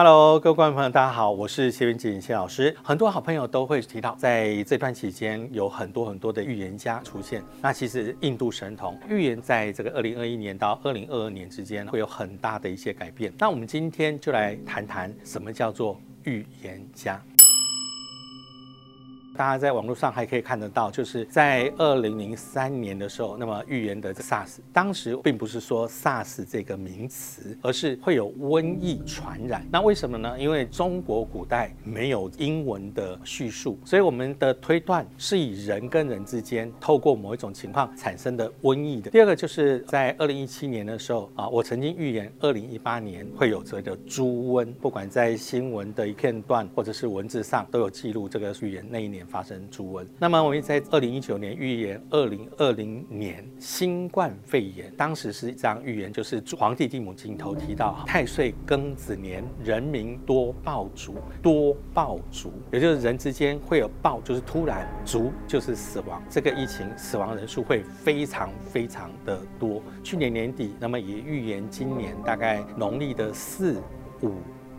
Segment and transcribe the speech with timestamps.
[0.00, 2.72] Hello，各位观众朋友，大家好，我是谢云锦谢老师。
[2.84, 7.42] 很多好朋友都会提到，在这段期间有很多很多的预言家出现。
[7.60, 13.32] 那其实印度神童预言，在这个二零二一年到二零二二年之间会有很大的一些改变。
[13.40, 17.20] 那我们今天就来谈谈什么叫做预言家。
[19.38, 29.64] 大家在网络上还可以看得到，就是在二零零三年的时候，那么预言的 SARS，当时并不是说 SARS 这个名词，而是会有瘟疫传染。
[29.70, 30.36] 那为什么呢？
[30.36, 39.08] 因为中国古代没有英文的叙述，所以我们的推断是以人跟人之间透过某一种情况产生的瘟疫的。
[39.08, 49.27] 第二个就是在二零一七年的时候啊，我曾经预言二零一八年会有这个猪瘟，不管在新闻的一片段或者是文字上都有记录这个预言那一年。
[49.28, 69.82] 发生猪瘟，那么我们在二零一九年预言二零二零年新冠肺炎，当时是这样预言，就是皇帝帝母镜头提到太岁庚子年，人民多爆竹，多爆竹，也就是人之间会有爆，就是突然竹就是死亡，这个疫情死亡人数会非常非常的多。
[70.02, 73.80] 去年年底，那么也预言今年大概农历的四
[74.22, 74.32] 五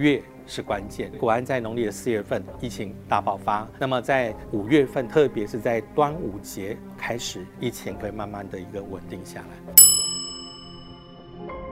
[0.00, 0.20] 月。
[0.46, 3.68] 是关键，果然在农历的四月份，疫情大爆发。
[3.78, 9.89] 那么在五月份，特别是在端午节开始，疫情会慢慢的一个稳定下来。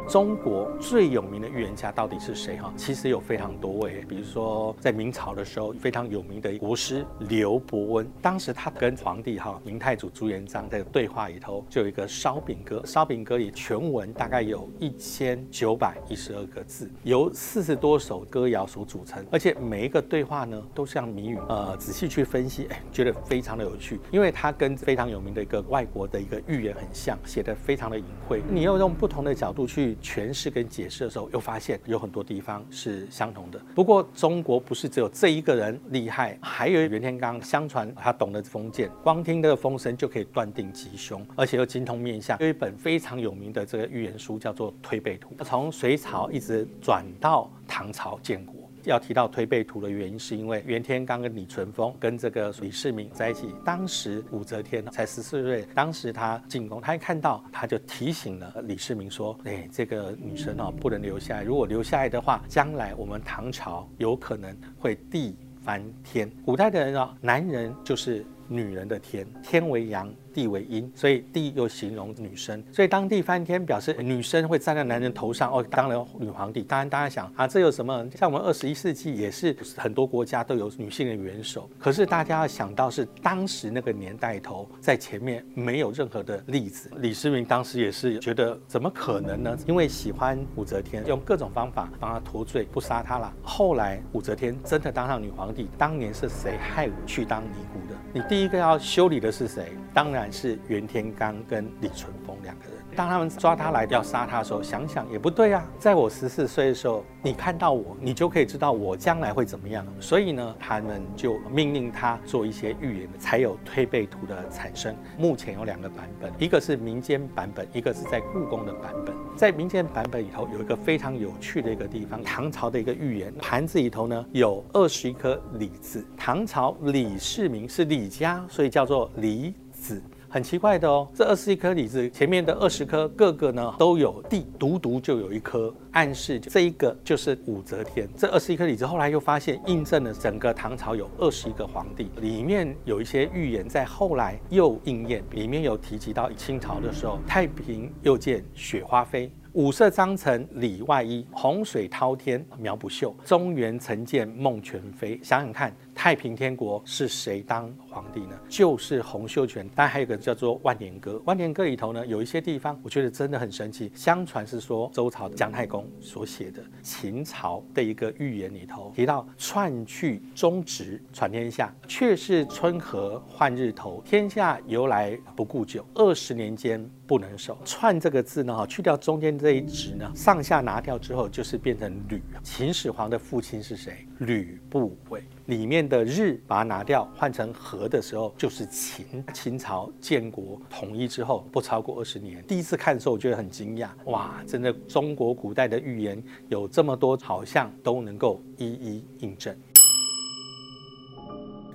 [0.09, 2.56] 中国最有名的预言家到底是谁？
[2.56, 4.03] 哈，其实有非常多位。
[4.09, 12.83] 比如说，在明朝的时候，非常有名的国师刘伯温，当时他跟皇帝哈明太祖朱元璋的对话里头，就有一个烧饼歌。
[12.86, 21.39] 烧饼歌里全文大概有一千九百一十二个字，由四十多首歌谣所组成，而且每一个对话呢，都像谜语。
[21.51, 28.41] 呃，仔细去分析，哎，觉得非常的有趣，因为它跟非常有名的一个外国的一个预言很像，写的非常的隐晦。
[28.48, 29.97] 你要用不同的角度去。
[30.02, 33.60] 诠释跟解释的时候，又发现有很多地方是相同的。
[33.74, 42.39] 不过，中国不是只有这一个人厉害，还有袁天罡，相传他懂得封建，光听这个风声就可以断定吉凶，而且又精通面相。
[42.40, 48.58] 有一本非常有名的这个预言书，叫做《推背图》，从隋朝一直转到唐朝建国。
[48.84, 66.30] 要提到推背图的原因，是因为袁天罡跟李淳风跟这个李世民在一起，当时武则天才十四岁，当时他进宫，他一看到，他就提醒了李世民说：“哎，这个女生哦，不能留下来，如果留下来的话，将来我们唐朝有可能会地翻天。
[66.44, 76.62] 古代的人哦，男人就是女人的天，天为阳。”地为阴，所以地又形容女生，所以当地翻天表示女生会站在男人头上哦，当了女皇帝。
[76.62, 78.06] 当然大家想啊，这有什么？
[78.16, 86.90] 像我们二十一世纪也是很多国家都有女性的元首，可是大家要想到是当时那个年代头在前面没有任何的例子。
[86.96, 89.56] 李世民当时也是觉得怎么可能呢？
[89.67, 93.33] 因为喜欢武则天，用各种方法帮他脱罪，不杀他了。
[93.42, 97.98] 后来武则天真的当上女皇帝，当年是谁害我去当尼姑的？
[98.12, 99.72] 你第一个要修理的是谁？
[99.94, 100.17] 当然。
[100.33, 102.79] 是袁天罡跟李淳风两个人。
[102.96, 105.64] 当他们抓他来要杀他的时候，想想也不对啊。
[105.79, 109.86] 在我十四岁的时候，你看到我，你就可以知道我将来会怎么样。
[110.01, 114.96] 所以呢，他们就命令他做一些预言，才有推背图的产生。
[115.17, 119.14] 目前有两个版本，一个是民间版本，一个是在故宫的版本。
[119.36, 126.05] 在民间版本里头有一个非常有趣的一个地方，唐朝的一个预言盘子里头呢有二十一颗李字。
[126.17, 129.55] 唐朝李世民是李家，所以叫做李
[129.88, 130.02] 子。
[130.31, 138.06] 很奇怪的哦，这二十一颗李子前面的二十颗，个个呢都有地，独独就有一颗，暗示这一个就是武则天。
[138.14, 149.32] 这二十一颗李子后来又发现印证了整个唐朝有二十一个皇帝，里面有一些预言在后来又应验，里面有提及到清朝的时候，太平又见雪花飞。
[149.55, 155.19] 五色章程里外衣，洪水滔天苗不秀，中原曾见孟全飞。
[155.22, 158.38] 想想看，太平天国是谁当皇帝呢？
[158.49, 159.69] 就是洪秀全。
[159.70, 163.91] 当然还有个叫做《万年歌》，《万年歌》里头呢，有一些地方我觉得真的很神奇。
[163.97, 174.01] 相传是说周朝的姜太公所写的秦朝的一个预言里头提到：“篡去中直，传天下，却是春和换日头。
[174.05, 177.59] 天下由来不顾久，二十年间不能守。
[177.67, 179.37] ”“篡”这个字呢，去掉中间。
[179.37, 182.23] 这一直呢，上下拿掉之后，就是变成吕。
[182.44, 184.06] 秦始皇的父亲是谁？
[184.21, 185.25] 吕不韦。
[185.49, 189.25] 里面的日把它拿掉，换成和的时候，就是秦。
[189.33, 192.45] 秦朝建国统一之后，不超过二十年。
[192.47, 199.56] 第一次看的时候，我觉得很惊讶，哇，真的中国古代的预言有这么多，好像都能够一一印证。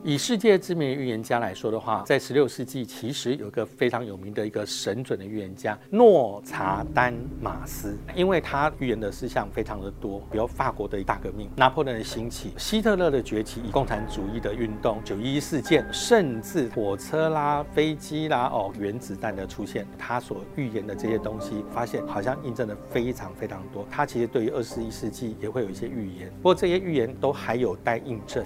[0.06, 23.88] 以世界知名的预言家来说的话，在十六世纪其实有个非常有名的一个神准的预言家诺查丹马斯，因为他预言的事项非常的多，比如法国的大革命、拿破仑的兴起、希特勒的崛起、以共产主义的运动、九一一事件，甚至火车啦、飞机啦、哦原子弹的出现，他所预言的这些东西，发现好像印证的非常非常多。
[23.90, 28.44] 他其实对于二十一世纪也会有一些预言，不过这些预言都还有待印证。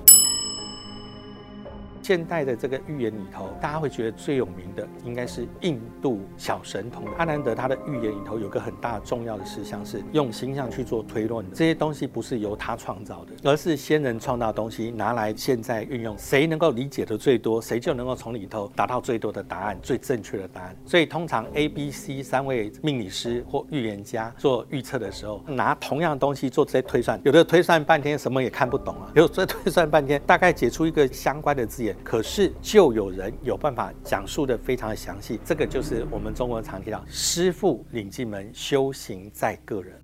[2.07, 7.53] 现代的这个预言里头，大家会觉得最有名的应该是印度小神童阿南德。
[7.53, 20.73] 他的预言里头有个很大重要的事项是用星象去做推论，这些东西不是由他创造的，而是先人创造东西拿来现在运用，谁能够理解的最多，谁就能够从里头达到最多的答案，最正确的答案。
[20.85, 31.96] 所以通常 A、B、C 三位命理师或预言家做预测的时候，拿同样东西做这些推算，有的推算半天什么也看不懂啊，有的推算半天大概解出一个相关的字眼。
[32.03, 39.99] 可是就有人有办法讲述的非常的详细，这个就是我们中国人常提到“师傅领进门，修行在个人”。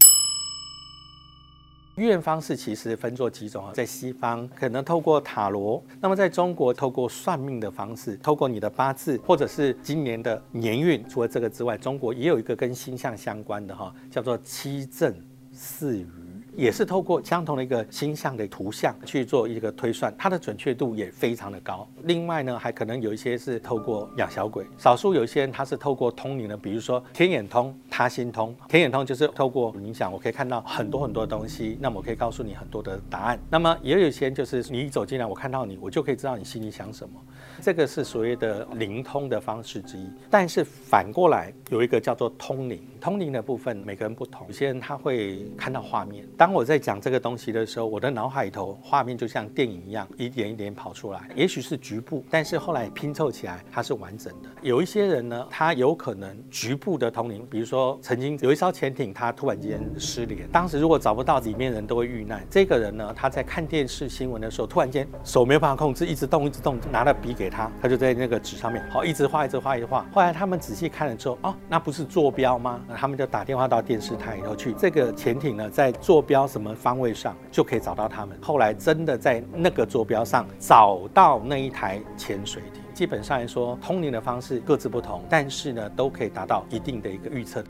[1.95, 11.07] 预言方式其实分作几种啊，在西方可能透过塔罗，那么在中国透过算命的方式，透过你的八字或者是今年的年运。
[11.07, 15.13] 除了这个之外，中国也有一个跟星象相关的哈，叫做七正
[15.51, 16.22] 四余。
[16.55, 21.87] 也是透过相同的一个星象的图像去做一个推算，它的准确度也非常的高。
[22.03, 28.55] 另外呢，还可能有一些是透过养小鬼，少数有一些人他是透过通灵的，比如说天眼通、他心通。
[28.67, 33.39] 天眼通就是透过冥想，我可以看到很多很多东西，那么我可以告诉你很多的答案。
[33.49, 37.15] 那么也有一些就是你一走进来，我看到你，我就可以知道你心里想什么。
[37.61, 40.07] 这个是所谓的灵通的方式之一。
[40.29, 46.27] 但是反过来有一个叫做通灵，通灵的部分每个人不同，有些人他会看到画面。
[46.43, 51.21] 当我在讲这个东西的时候，我的脑海里头画面就像电影一样，一点一点跑出来。
[51.37, 54.49] 也许是局部，但是后来拼凑起来它是完整的。
[54.61, 62.45] 有一些人呢，他有可能局部的通灵，比如说曾经有一艘潜艇，它突然间失联，当时如果找不到里面人都会遇难。
[62.49, 70.05] 这个人呢，他在看电视新闻的时候，突然间手没有办法控制，一直动一直动，拿了笔给他，他就在那个纸上面好一直画一直画一直画。
[70.11, 72.81] 后来他们仔细看了之后，哦，那不是坐标吗？
[72.97, 76.73] 他们就打电话到电视台里头去，这个潜艇呢在坐标标什么？
[76.73, 78.35] 方位上就可以找到他们。
[78.41, 82.81] 后来真的在那个坐标上找到那一台潜水艇。
[82.91, 87.63] 基本上来说，通灵的方式各自不同，但是呢，都可以达到一定的一个预测。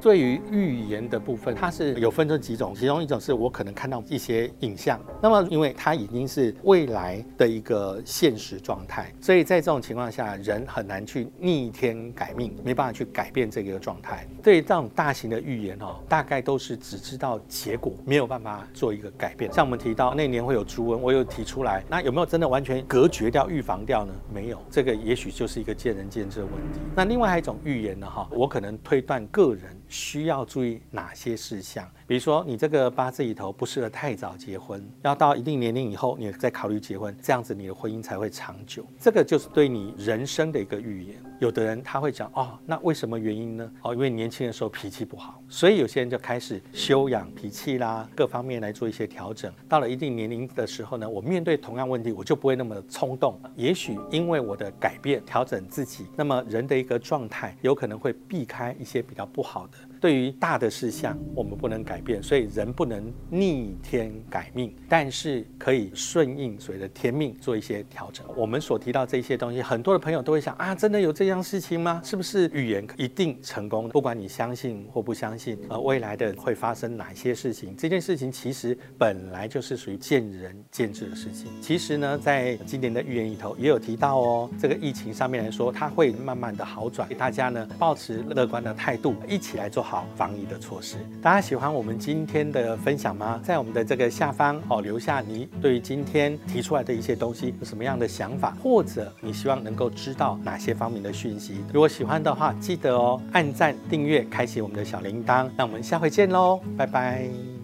[0.00, 14.26] 对于预言的部分，它是有分成几种，其中一种是我可能看到一些影像，那么因为它已经是未来的一个现实状态，所以在这种情况下，人很难去逆天改命，没办法去改变这个状态。
[14.42, 19.52] 对于这种大型的预言哦，大概都是只知道结果，没有办法做一个改变。
[19.52, 24.14] 像我们提到那年会有猪瘟，我有提出来，那有没有真的完全隔绝掉、预防掉呢？
[24.32, 26.80] 没有，这个也许就是一个见仁见智的问题。
[26.94, 29.76] 那另外还有一种预言呢，哈，我可能推断个人。
[29.88, 31.90] 需要注意哪些事项？
[32.08, 38.82] 比如说，你这个八字里头不适合太早结婚，要到一定年龄以后，你再考虑结婚，这样子你的婚姻才会长久。
[38.98, 41.22] 这个就是对你人生的一个预言。
[41.38, 43.70] 有的人他会讲哦，那为什么原因呢？
[43.82, 49.52] 哦，因为年轻的时候脾气不好，所以有些人就开始修养脾气啦，各方面来做一些调整。
[49.68, 53.38] 到了一定年龄的时候呢，我面对同样问题，我就不会那么冲动。
[53.54, 59.76] 也许因为我的改变调整自己，那么人的一个状态有可能会避开一些比较不好的。
[60.00, 68.24] 对于大的事项，我们不能改变，所以人不能逆天改命，但是可以顺应所谓的天命做一些调整。
[68.36, 72.00] 我们所提到这些东西，很多的朋友都会想啊，真的有这样事情吗？
[72.04, 73.88] 是不是预言一定成功？
[73.88, 77.74] 不管你相信或不相信，呃，未来的会发生哪些事情？
[77.76, 81.50] 这件事情其实本来就是属于见仁见智的事情。
[81.60, 89.87] 其实呢，在今年的预言里头也有提到哦，这个疫情上面来说，它会慢慢的好转，大家呢保持乐观的态度，一起来做。
[89.88, 93.40] 好防疫的措施，大家喜欢我们今天的分享吗？
[93.42, 101.64] 在我们的这个下方哦，留下你对于今天提出来的一些东西有什么样的想法，或者你希望能够知道哪些方面的讯息。
[101.72, 105.48] 如果喜欢的话，记得哦，按赞、订阅、开启我们的小铃铛。
[105.56, 107.57] 那我们下回见喽，拜拜。